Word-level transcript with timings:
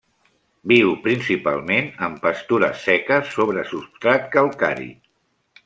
Viu 0.69 0.93
principalment 1.07 1.91
en 2.07 2.17
pastures 2.25 2.81
seques 2.89 3.29
sobre 3.37 3.67
substrat 3.75 4.27
calcari. 4.39 4.93